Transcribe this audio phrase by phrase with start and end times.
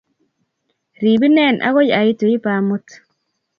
[1.01, 2.85] Rib inee akoi aitu ipamut